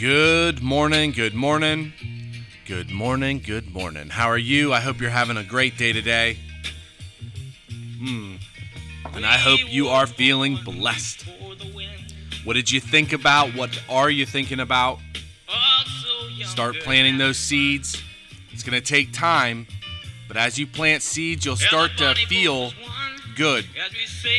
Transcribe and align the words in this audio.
Good 0.00 0.62
morning, 0.62 1.12
good 1.12 1.34
morning, 1.34 1.92
good 2.64 2.90
morning, 2.90 3.38
good 3.38 3.70
morning. 3.70 4.08
How 4.08 4.28
are 4.28 4.38
you? 4.38 4.72
I 4.72 4.80
hope 4.80 4.98
you're 4.98 5.10
having 5.10 5.36
a 5.36 5.44
great 5.44 5.76
day 5.76 5.92
today. 5.92 6.38
Hmm. 7.98 8.36
And 9.12 9.26
I 9.26 9.36
hope 9.36 9.60
you 9.70 9.88
are 9.88 10.06
feeling 10.06 10.58
blessed. 10.64 11.26
What 12.44 12.54
did 12.54 12.72
you 12.72 12.80
think 12.80 13.12
about? 13.12 13.54
What 13.54 13.78
are 13.90 14.08
you 14.08 14.24
thinking 14.24 14.60
about? 14.60 15.00
Start 16.44 16.76
planting 16.80 17.18
those 17.18 17.36
seeds. 17.36 18.02
It's 18.52 18.62
going 18.62 18.80
to 18.80 18.86
take 18.86 19.12
time, 19.12 19.66
but 20.28 20.38
as 20.38 20.58
you 20.58 20.66
plant 20.66 21.02
seeds, 21.02 21.44
you'll 21.44 21.56
start 21.56 21.98
to 21.98 22.14
feel 22.14 22.72
good. 23.36 23.66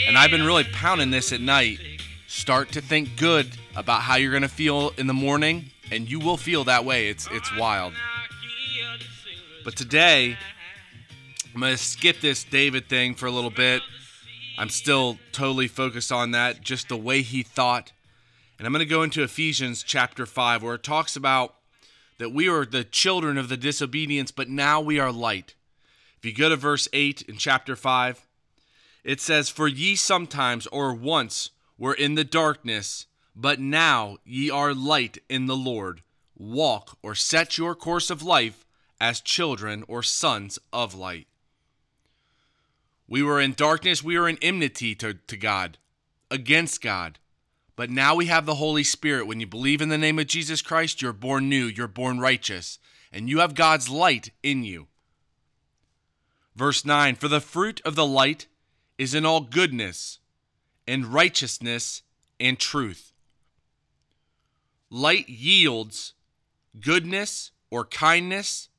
And 0.07 0.17
I've 0.17 0.31
been 0.31 0.43
really 0.43 0.63
pounding 0.63 1.11
this 1.11 1.31
at 1.31 1.39
night. 1.39 1.77
Start 2.31 2.71
to 2.71 2.81
think 2.81 3.17
good 3.17 3.57
about 3.75 4.03
how 4.03 4.15
you're 4.15 4.31
going 4.31 4.41
to 4.41 4.47
feel 4.47 4.93
in 4.97 5.05
the 5.05 5.13
morning, 5.13 5.65
and 5.91 6.09
you 6.09 6.17
will 6.17 6.37
feel 6.37 6.63
that 6.63 6.85
way. 6.85 7.09
It's 7.09 7.27
it's 7.29 7.53
wild. 7.57 7.93
But 9.65 9.75
today, 9.75 10.37
I'm 11.53 11.59
going 11.59 11.73
to 11.73 11.77
skip 11.77 12.21
this 12.21 12.45
David 12.45 12.87
thing 12.87 13.15
for 13.15 13.25
a 13.25 13.31
little 13.31 13.49
bit. 13.49 13.81
I'm 14.57 14.69
still 14.69 15.19
totally 15.33 15.67
focused 15.67 16.09
on 16.09 16.31
that, 16.31 16.61
just 16.61 16.87
the 16.87 16.95
way 16.95 17.21
he 17.21 17.43
thought. 17.43 17.91
And 18.57 18.65
I'm 18.65 18.71
going 18.71 18.79
to 18.79 18.85
go 18.85 19.03
into 19.03 19.23
Ephesians 19.23 19.83
chapter 19.83 20.25
5, 20.25 20.63
where 20.63 20.75
it 20.75 20.83
talks 20.83 21.17
about 21.17 21.55
that 22.17 22.31
we 22.31 22.47
are 22.47 22.65
the 22.65 22.85
children 22.85 23.37
of 23.37 23.49
the 23.49 23.57
disobedience, 23.57 24.31
but 24.31 24.47
now 24.47 24.79
we 24.79 24.99
are 24.99 25.11
light. 25.11 25.53
If 26.17 26.25
you 26.25 26.33
go 26.33 26.47
to 26.47 26.55
verse 26.55 26.87
8 26.93 27.23
in 27.23 27.35
chapter 27.35 27.75
5, 27.75 28.25
it 29.03 29.19
says, 29.19 29.49
For 29.49 29.67
ye 29.67 29.97
sometimes 29.97 30.65
or 30.67 30.93
once 30.93 31.49
were 31.81 31.95
in 31.95 32.13
the 32.13 32.23
darkness, 32.23 33.07
but 33.35 33.59
now 33.59 34.19
ye 34.23 34.51
are 34.51 34.71
light 34.71 35.17
in 35.27 35.47
the 35.47 35.55
Lord. 35.55 36.03
Walk 36.37 36.95
or 37.01 37.15
set 37.15 37.57
your 37.57 37.73
course 37.73 38.11
of 38.11 38.21
life 38.21 38.67
as 38.99 39.19
children 39.19 39.83
or 39.87 40.03
sons 40.03 40.59
of 40.71 40.93
light. 40.93 41.25
We 43.07 43.23
were 43.23 43.41
in 43.41 43.53
darkness, 43.53 44.03
we 44.03 44.19
were 44.19 44.29
in 44.29 44.37
enmity 44.43 44.93
to, 44.93 45.15
to 45.15 45.35
God, 45.35 45.79
against 46.29 46.83
God. 46.83 47.17
But 47.75 47.89
now 47.89 48.13
we 48.13 48.27
have 48.27 48.45
the 48.45 48.55
Holy 48.55 48.83
Spirit. 48.83 49.25
When 49.25 49.39
you 49.39 49.47
believe 49.47 49.81
in 49.81 49.89
the 49.89 49.97
name 49.97 50.19
of 50.19 50.27
Jesus 50.27 50.61
Christ, 50.61 51.01
you're 51.01 51.13
born 51.13 51.49
new, 51.49 51.65
you're 51.65 51.87
born 51.87 52.19
righteous, 52.19 52.77
and 53.11 53.27
you 53.27 53.39
have 53.39 53.55
God's 53.55 53.89
light 53.89 54.29
in 54.43 54.63
you. 54.63 54.85
Verse 56.55 56.85
9 56.85 57.15
For 57.15 57.27
the 57.27 57.41
fruit 57.41 57.81
of 57.83 57.95
the 57.95 58.05
light 58.05 58.45
is 58.99 59.15
in 59.15 59.25
all 59.25 59.41
goodness 59.41 60.19
and 60.87 61.05
righteousness 61.05 62.01
and 62.39 62.59
truth. 62.59 63.13
Light 64.89 65.29
yields 65.29 66.13
goodness 66.79 67.51
or 67.69 67.85
kindness, 67.85 68.69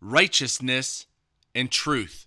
righteousness, 0.00 1.06
and 1.54 1.70
truth. 1.70 2.26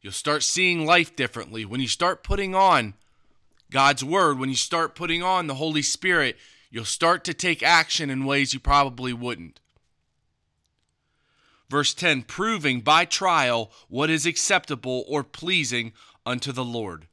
You'll 0.00 0.12
start 0.12 0.42
seeing 0.42 0.84
life 0.84 1.14
differently 1.14 1.64
when 1.64 1.80
you 1.80 1.88
start 1.88 2.24
putting 2.24 2.54
on 2.54 2.94
God's 3.70 4.04
Word, 4.04 4.38
when 4.38 4.50
you 4.50 4.56
start 4.56 4.94
putting 4.94 5.22
on 5.22 5.46
the 5.46 5.54
Holy 5.54 5.82
Spirit, 5.82 6.36
you'll 6.70 6.84
start 6.84 7.24
to 7.24 7.34
take 7.34 7.62
action 7.62 8.10
in 8.10 8.24
ways 8.24 8.52
you 8.52 8.60
probably 8.60 9.12
wouldn't. 9.12 9.60
Verse 11.70 11.94
10 11.94 12.24
proving 12.24 12.80
by 12.80 13.06
trial 13.06 13.72
what 13.88 14.10
is 14.10 14.26
acceptable 14.26 15.04
or 15.08 15.24
pleasing 15.24 15.92
unto 16.26 16.52
the 16.52 16.64
Lord. 16.64 17.06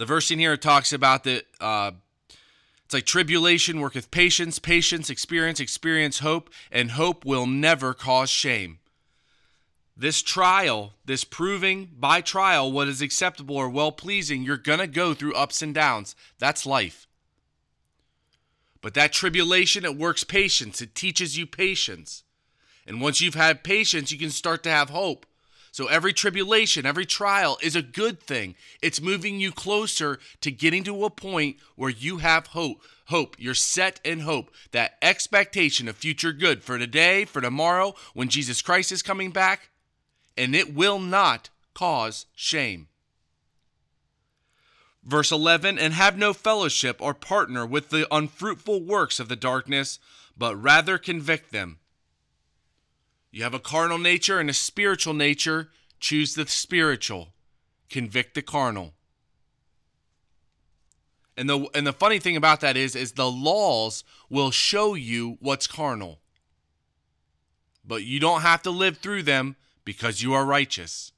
The 0.00 0.06
verse 0.06 0.30
in 0.30 0.38
here 0.38 0.56
talks 0.56 0.94
about 0.94 1.24
that 1.24 1.44
uh, 1.60 1.90
it's 2.86 2.94
like 2.94 3.04
tribulation 3.04 3.80
worketh 3.80 4.10
patience, 4.10 4.58
patience, 4.58 5.10
experience, 5.10 5.60
experience, 5.60 6.20
hope, 6.20 6.48
and 6.72 6.92
hope 6.92 7.26
will 7.26 7.44
never 7.46 7.92
cause 7.92 8.30
shame. 8.30 8.78
This 9.94 10.22
trial, 10.22 10.94
this 11.04 11.22
proving 11.22 11.90
by 11.98 12.22
trial 12.22 12.72
what 12.72 12.88
is 12.88 13.02
acceptable 13.02 13.58
or 13.58 13.68
well 13.68 13.92
pleasing, 13.92 14.42
you're 14.42 14.56
to 14.56 14.86
go 14.86 15.12
through 15.12 15.34
ups 15.34 15.60
and 15.60 15.74
downs. 15.74 16.16
That's 16.38 16.64
life. 16.64 17.06
But 18.80 18.94
that 18.94 19.12
tribulation, 19.12 19.84
it 19.84 19.98
works 19.98 20.24
patience. 20.24 20.80
It 20.80 20.94
teaches 20.94 21.36
you 21.36 21.46
patience. 21.46 22.24
And 22.86 23.02
once 23.02 23.20
you've 23.20 23.34
had 23.34 23.62
patience, 23.62 24.10
you 24.10 24.18
can 24.18 24.30
start 24.30 24.62
to 24.62 24.70
have 24.70 24.88
hope. 24.88 25.26
So 25.72 25.86
every 25.86 26.12
tribulation, 26.12 26.84
every 26.84 27.06
trial 27.06 27.58
is 27.62 27.76
a 27.76 27.82
good 27.82 28.20
thing. 28.20 28.56
It's 28.82 29.00
moving 29.00 29.38
you 29.38 29.52
closer 29.52 30.18
to 30.40 30.50
getting 30.50 30.82
to 30.84 31.04
a 31.04 31.10
point 31.10 31.56
where 31.76 31.90
you 31.90 32.18
have 32.18 32.48
hope. 32.48 32.82
Hope. 33.06 33.36
You're 33.38 33.54
set 33.54 34.00
in 34.04 34.20
hope. 34.20 34.50
That 34.72 34.96
expectation 35.00 35.88
of 35.88 35.96
future 35.96 36.32
good 36.32 36.62
for 36.62 36.78
today, 36.78 37.24
for 37.24 37.40
tomorrow, 37.40 37.94
when 38.14 38.28
Jesus 38.28 38.62
Christ 38.62 38.90
is 38.90 39.02
coming 39.02 39.30
back 39.30 39.70
and 40.36 40.54
it 40.54 40.74
will 40.74 40.98
not 40.98 41.50
cause 41.74 42.26
shame. 42.34 42.88
Verse 45.04 45.32
11, 45.32 45.78
and 45.78 45.94
have 45.94 46.18
no 46.18 46.32
fellowship 46.32 46.96
or 47.00 47.14
partner 47.14 47.64
with 47.64 47.90
the 47.90 48.06
unfruitful 48.14 48.82
works 48.82 49.18
of 49.18 49.28
the 49.28 49.36
darkness, 49.36 49.98
but 50.36 50.60
rather 50.60 50.98
convict 50.98 51.52
them. 51.52 51.78
You 53.30 53.44
have 53.44 53.54
a 53.54 53.60
carnal 53.60 53.98
nature 53.98 54.40
and 54.40 54.50
a 54.50 54.54
spiritual 54.54 55.14
nature. 55.14 55.70
Choose 56.00 56.34
the 56.34 56.46
spiritual, 56.46 57.28
convict 57.88 58.34
the 58.34 58.42
carnal. 58.42 58.94
And 61.36 61.48
the 61.48 61.68
and 61.74 61.86
the 61.86 61.92
funny 61.92 62.18
thing 62.18 62.36
about 62.36 62.60
that 62.60 62.76
is 62.76 62.96
is 62.96 63.12
the 63.12 63.30
laws 63.30 64.04
will 64.28 64.50
show 64.50 64.94
you 64.94 65.38
what's 65.40 65.66
carnal. 65.66 66.20
But 67.84 68.02
you 68.02 68.20
don't 68.20 68.42
have 68.42 68.62
to 68.62 68.70
live 68.70 68.98
through 68.98 69.22
them 69.22 69.56
because 69.84 70.22
you 70.22 70.34
are 70.34 70.44
righteous. 70.44 71.12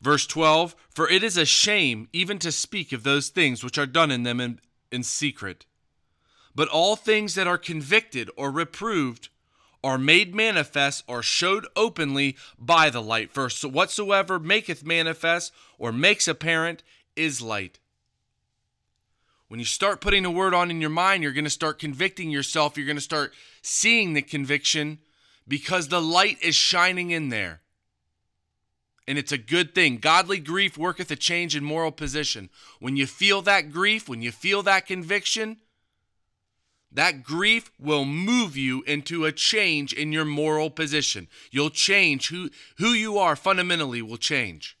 Verse 0.00 0.26
12 0.26 0.76
For 0.90 1.08
it 1.08 1.22
is 1.22 1.36
a 1.36 1.46
shame 1.46 2.08
even 2.12 2.38
to 2.40 2.52
speak 2.52 2.92
of 2.92 3.04
those 3.04 3.28
things 3.28 3.64
which 3.64 3.78
are 3.78 3.86
done 3.86 4.10
in 4.10 4.22
them 4.22 4.40
in, 4.40 4.60
in 4.92 5.02
secret. 5.02 5.64
But 6.54 6.68
all 6.68 6.96
things 6.96 7.34
that 7.34 7.46
are 7.46 7.58
convicted 7.58 8.30
or 8.36 8.50
reproved 8.50 9.28
are 9.84 9.98
made 9.98 10.34
manifest 10.34 11.04
or 11.06 11.22
showed 11.22 11.66
openly 11.76 12.36
by 12.58 12.88
the 12.88 13.02
light. 13.02 13.30
For 13.30 13.50
so 13.50 13.68
whatsoever 13.68 14.38
maketh 14.38 14.82
manifest 14.82 15.52
or 15.78 15.92
makes 15.92 16.26
apparent 16.26 16.82
is 17.14 17.42
light. 17.42 17.78
When 19.48 19.60
you 19.60 19.66
start 19.66 20.00
putting 20.00 20.24
a 20.24 20.30
word 20.30 20.54
on 20.54 20.70
in 20.70 20.80
your 20.80 20.88
mind, 20.88 21.22
you're 21.22 21.32
going 21.32 21.44
to 21.44 21.50
start 21.50 21.78
convicting 21.78 22.30
yourself. 22.30 22.78
You're 22.78 22.86
going 22.86 22.96
to 22.96 23.02
start 23.02 23.34
seeing 23.60 24.14
the 24.14 24.22
conviction 24.22 25.00
because 25.46 25.88
the 25.88 26.00
light 26.00 26.38
is 26.40 26.54
shining 26.54 27.10
in 27.10 27.28
there. 27.28 27.60
And 29.06 29.18
it's 29.18 29.32
a 29.32 29.38
good 29.38 29.74
thing. 29.74 29.98
Godly 29.98 30.38
grief 30.38 30.78
worketh 30.78 31.10
a 31.10 31.16
change 31.16 31.54
in 31.54 31.62
moral 31.62 31.92
position. 31.92 32.48
When 32.80 32.96
you 32.96 33.06
feel 33.06 33.42
that 33.42 33.70
grief, 33.70 34.08
when 34.08 34.22
you 34.22 34.32
feel 34.32 34.62
that 34.62 34.86
conviction, 34.86 35.58
that 36.94 37.22
grief 37.22 37.70
will 37.78 38.04
move 38.04 38.56
you 38.56 38.82
into 38.86 39.24
a 39.24 39.32
change 39.32 39.92
in 39.92 40.12
your 40.12 40.24
moral 40.24 40.70
position. 40.70 41.28
You'll 41.50 41.70
change. 41.70 42.28
Who, 42.28 42.50
who 42.78 42.92
you 42.92 43.18
are 43.18 43.36
fundamentally 43.36 44.00
will 44.00 44.16
change. 44.16 44.78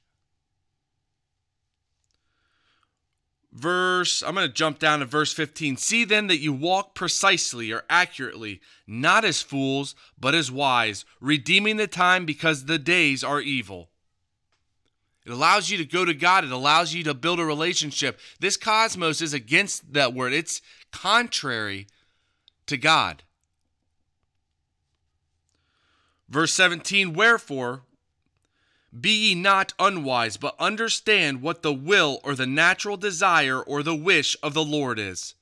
verse 3.56 4.20
i'm 4.24 4.34
going 4.34 4.44
to 4.44 4.52
jump 4.52 4.80
down 4.80 4.98
to 4.98 5.06
verse 5.06 5.32
15 5.32 5.76
see 5.76 6.04
then 6.04 6.26
that 6.26 6.40
you 6.40 6.52
walk 6.52 6.92
precisely 6.92 7.70
or 7.70 7.84
accurately 7.88 8.60
not 8.84 9.24
as 9.24 9.42
fools 9.42 9.94
but 10.18 10.34
as 10.34 10.50
wise 10.50 11.04
redeeming 11.20 11.76
the 11.76 11.86
time 11.86 12.26
because 12.26 12.64
the 12.64 12.78
days 12.78 13.22
are 13.22 13.40
evil. 13.40 13.90
It 15.24 15.32
allows 15.32 15.70
you 15.70 15.78
to 15.78 15.84
go 15.84 16.04
to 16.04 16.12
god. 16.12 16.44
It 16.44 16.52
allows 16.52 16.92
you 16.92 17.02
to 17.04 17.14
build 17.14 17.40
a 17.40 17.44
relationship. 17.44 18.20
This 18.40 18.58
cosmos 18.58 19.22
is 19.22 19.32
against 19.32 19.94
that 19.94 20.12
word. 20.12 20.34
It's 20.34 20.60
contrary 20.92 21.86
to 22.66 22.76
god 22.76 23.22
verse 26.28 26.52
17 26.54 27.12
wherefore 27.12 27.82
be 28.98 29.28
ye 29.28 29.34
not 29.34 29.72
unwise, 29.78 30.36
but 30.36 30.54
understand 30.60 31.42
what 31.42 31.62
the 31.62 31.72
will 31.72 32.20
or 32.22 32.34
the 32.34 32.46
natural 32.46 32.96
desire 32.96 33.60
or 33.60 33.82
the 33.82 33.94
wish 33.94 34.36
of 34.42 34.54
the 34.54 34.64
Lord 34.64 34.98
is. 34.98 35.34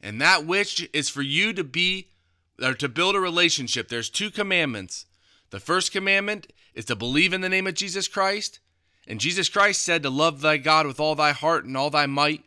And 0.00 0.20
that 0.20 0.44
wish 0.44 0.86
is 0.92 1.08
for 1.08 1.22
you 1.22 1.52
to 1.52 1.62
be 1.62 2.08
or 2.60 2.74
to 2.74 2.88
build 2.88 3.14
a 3.14 3.20
relationship. 3.20 3.88
There's 3.88 4.10
two 4.10 4.30
commandments. 4.30 5.06
The 5.50 5.60
first 5.60 5.92
commandment 5.92 6.52
is 6.74 6.84
to 6.86 6.96
believe 6.96 7.32
in 7.32 7.40
the 7.40 7.48
name 7.48 7.66
of 7.66 7.74
Jesus 7.74 8.08
Christ. 8.08 8.58
And 9.06 9.20
Jesus 9.20 9.48
Christ 9.48 9.82
said 9.82 10.02
to 10.02 10.10
love 10.10 10.40
thy 10.40 10.56
God 10.56 10.86
with 10.86 10.98
all 10.98 11.14
thy 11.14 11.32
heart 11.32 11.64
and 11.64 11.76
all 11.76 11.90
thy 11.90 12.06
might. 12.06 12.44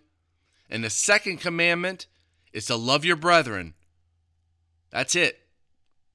And 0.69 0.83
the 0.83 0.89
second 0.89 1.37
commandment 1.37 2.07
is 2.53 2.65
to 2.65 2.75
love 2.75 3.05
your 3.05 3.15
brethren. 3.15 3.73
That's 4.89 5.15
it. 5.15 5.39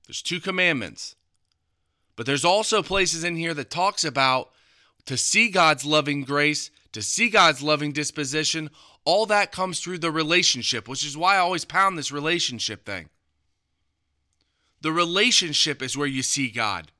There's 0.06 0.22
two 0.22 0.40
commandments. 0.40 1.16
But 2.14 2.26
there's 2.26 2.44
also 2.44 2.82
places 2.82 3.24
in 3.24 3.36
here 3.36 3.54
that 3.54 3.70
talks 3.70 4.04
about 4.04 4.50
to 5.06 5.16
see 5.16 5.50
God's 5.50 5.84
loving 5.84 6.22
grace 6.22 6.70
to 6.96 7.02
see 7.02 7.28
God's 7.28 7.60
loving 7.60 7.92
disposition, 7.92 8.70
all 9.04 9.26
that 9.26 9.52
comes 9.52 9.80
through 9.80 9.98
the 9.98 10.10
relationship, 10.10 10.88
which 10.88 11.04
is 11.04 11.14
why 11.14 11.34
I 11.34 11.40
always 11.40 11.66
pound 11.66 11.98
this 11.98 12.10
relationship 12.10 12.86
thing. 12.86 13.10
The 14.80 14.92
relationship 14.92 15.82
is 15.82 15.94
where 15.94 16.06
you 16.06 16.22
see 16.22 16.48
God. 16.48 16.92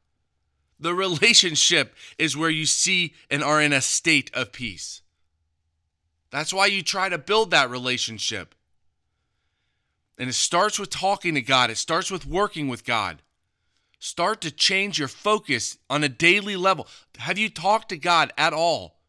The 0.78 0.92
relationship 0.92 1.94
is 2.18 2.36
where 2.36 2.50
you 2.50 2.66
see 2.66 3.14
and 3.30 3.42
are 3.42 3.62
in 3.62 3.72
a 3.72 3.80
state 3.80 4.30
of 4.34 4.52
peace. 4.52 5.00
That's 6.30 6.52
why 6.52 6.66
you 6.66 6.82
try 6.82 7.08
to 7.08 7.16
build 7.16 7.50
that 7.52 7.70
relationship. 7.70 8.54
And 10.18 10.28
it 10.28 10.34
starts 10.34 10.78
with 10.78 10.90
talking 10.90 11.34
to 11.34 11.42
God, 11.42 11.70
it 11.70 11.76
starts 11.76 12.10
with 12.10 12.26
working 12.26 12.68
with 12.68 12.84
God. 12.84 13.22
Start 13.98 14.40
to 14.42 14.50
change 14.50 14.98
your 14.98 15.08
focus 15.08 15.78
on 15.88 16.04
a 16.04 16.08
daily 16.08 16.56
level. 16.56 16.86
Have 17.18 17.38
you 17.38 17.48
talked 17.48 17.88
to 17.88 17.96
God 17.96 18.32
at 18.36 18.52
all? 18.52 19.00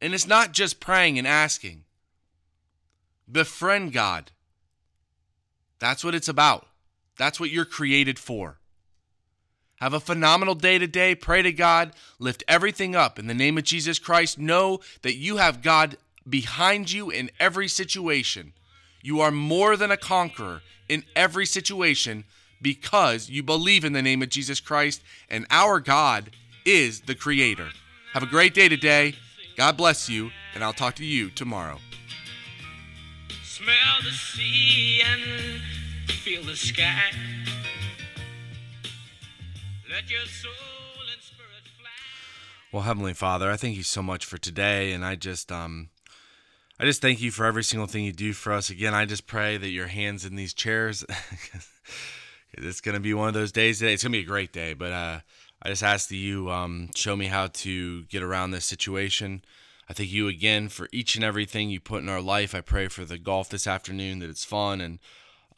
And 0.00 0.14
it's 0.14 0.26
not 0.26 0.52
just 0.52 0.80
praying 0.80 1.18
and 1.18 1.26
asking. 1.26 1.84
Befriend 3.30 3.92
God. 3.92 4.32
That's 5.78 6.04
what 6.04 6.14
it's 6.14 6.28
about. 6.28 6.66
That's 7.16 7.40
what 7.40 7.50
you're 7.50 7.64
created 7.64 8.18
for. 8.18 8.58
Have 9.76 9.94
a 9.94 10.00
phenomenal 10.00 10.54
day 10.54 10.78
today. 10.78 11.14
Pray 11.14 11.40
to 11.42 11.52
God. 11.52 11.92
Lift 12.18 12.44
everything 12.46 12.94
up 12.94 13.18
in 13.18 13.26
the 13.26 13.34
name 13.34 13.56
of 13.56 13.64
Jesus 13.64 13.98
Christ. 13.98 14.38
Know 14.38 14.80
that 15.02 15.16
you 15.16 15.38
have 15.38 15.62
God 15.62 15.96
behind 16.28 16.92
you 16.92 17.08
in 17.10 17.30
every 17.40 17.66
situation. 17.66 18.52
You 19.02 19.20
are 19.20 19.30
more 19.30 19.76
than 19.76 19.90
a 19.90 19.96
conqueror 19.96 20.62
in 20.88 21.04
every 21.16 21.46
situation 21.46 22.24
because 22.60 23.30
you 23.30 23.42
believe 23.42 23.84
in 23.84 23.92
the 23.92 24.02
name 24.02 24.22
of 24.22 24.28
Jesus 24.28 24.60
Christ, 24.60 25.02
and 25.30 25.46
our 25.50 25.80
God 25.80 26.30
is 26.64 27.02
the 27.02 27.14
Creator. 27.14 27.68
Have 28.12 28.22
a 28.22 28.26
great 28.26 28.54
day 28.54 28.68
today. 28.68 29.14
God 29.56 29.76
bless 29.76 30.08
you, 30.08 30.30
and 30.54 30.62
I'll 30.62 30.72
talk 30.72 30.96
to 30.96 31.04
you 31.04 31.30
tomorrow. 31.30 31.78
Smell 33.42 34.02
the 34.02 34.10
sea 34.10 35.02
and 35.04 35.60
feel 36.10 36.42
the 36.42 36.56
sky. 36.56 37.12
Let 39.90 40.10
your 40.10 40.26
soul 40.26 40.52
and 41.12 41.22
spirit 41.22 41.64
fly. 41.78 41.88
Well, 42.72 42.82
Heavenly 42.82 43.14
Father, 43.14 43.50
I 43.50 43.56
thank 43.56 43.76
you 43.76 43.82
so 43.82 44.02
much 44.02 44.24
for 44.24 44.38
today, 44.38 44.92
and 44.92 45.04
I 45.04 45.14
just 45.14 45.50
um 45.50 45.88
I 46.80 46.84
just 46.84 47.02
thank 47.02 47.20
you 47.20 47.30
for 47.30 47.44
every 47.44 47.62
single 47.62 47.86
thing 47.86 48.04
you 48.04 48.12
do 48.12 48.32
for 48.32 48.54
us. 48.54 48.70
Again, 48.70 48.94
I 48.94 49.04
just 49.04 49.26
pray 49.26 49.58
that 49.58 49.68
your 49.68 49.88
hands 49.88 50.24
in 50.24 50.34
these 50.34 50.54
chairs 50.54 51.04
it's 52.54 52.80
going 52.80 52.94
to 52.94 53.00
be 53.00 53.12
one 53.12 53.28
of 53.28 53.34
those 53.34 53.52
days 53.52 53.78
today. 53.80 53.92
It's 53.92 54.02
going 54.02 54.12
to 54.12 54.18
be 54.18 54.24
a 54.24 54.26
great 54.26 54.50
day, 54.50 54.72
but 54.72 54.90
uh, 54.90 55.20
I 55.62 55.68
just 55.68 55.82
ask 55.82 56.08
that 56.08 56.16
you 56.16 56.50
um, 56.50 56.88
show 56.94 57.16
me 57.16 57.26
how 57.26 57.48
to 57.48 58.04
get 58.04 58.22
around 58.22 58.52
this 58.52 58.64
situation. 58.64 59.42
I 59.90 59.92
thank 59.92 60.10
you 60.10 60.26
again 60.26 60.70
for 60.70 60.88
each 60.90 61.16
and 61.16 61.24
everything 61.24 61.68
you 61.68 61.80
put 61.80 62.02
in 62.02 62.08
our 62.08 62.22
life. 62.22 62.54
I 62.54 62.62
pray 62.62 62.88
for 62.88 63.04
the 63.04 63.18
golf 63.18 63.50
this 63.50 63.66
afternoon 63.66 64.20
that 64.20 64.30
it's 64.30 64.46
fun 64.46 64.80
and 64.80 65.00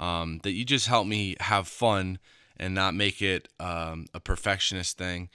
um, 0.01 0.41
that 0.43 0.55
you 0.55 0.65
just 0.65 0.89
help 0.89 1.07
me 1.07 1.37
have 1.39 1.69
fun 1.69 2.19
and 2.57 2.75
not 2.75 2.95
make 2.95 3.23
it 3.23 3.47
um, 3.61 4.07
a 4.13 4.19
perfectionist 4.19 4.99
thing. 4.99 5.29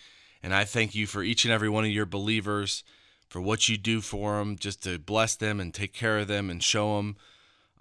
And 0.43 0.53
I 0.53 0.65
thank 0.65 0.95
you 0.95 1.07
for 1.07 1.23
each 1.23 1.45
and 1.45 1.53
every 1.53 1.69
one 1.69 1.85
of 1.85 1.91
your 1.91 2.05
believers 2.05 2.83
for 3.27 3.41
what 3.41 3.67
you 3.67 3.77
do 3.77 4.01
for 4.01 4.37
them, 4.37 4.57
just 4.57 4.83
to 4.83 4.97
bless 4.97 5.35
them 5.35 5.59
and 5.59 5.73
take 5.73 5.93
care 5.93 6.19
of 6.19 6.27
them 6.27 6.49
and 6.49 6.63
show 6.63 6.97
them 6.97 7.17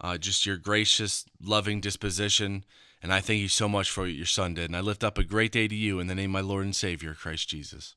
uh, 0.01 0.19
just 0.19 0.47
your 0.47 0.57
gracious, 0.57 1.25
loving 1.41 1.81
disposition. 1.81 2.65
And 3.03 3.13
I 3.13 3.21
thank 3.21 3.41
you 3.41 3.49
so 3.49 3.69
much 3.69 3.91
for 3.91 4.03
what 4.03 4.13
your 4.13 4.27
son 4.27 4.55
did. 4.55 4.67
And 4.67 4.77
I 4.77 4.81
lift 4.81 5.05
up 5.05 5.19
a 5.19 5.25
great 5.25 5.53
day 5.53 5.69
to 5.69 5.75
you 5.75 6.01
in 6.01 6.07
the 6.07 6.15
name 6.15 6.35
of 6.35 6.43
my 6.45 6.49
Lord 6.49 6.65
and 6.65 6.75
Savior, 6.75 7.15
Christ 7.15 7.49
Jesus. 7.49 7.95